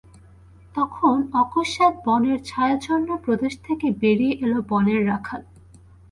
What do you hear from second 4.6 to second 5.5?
বনের রাখাল।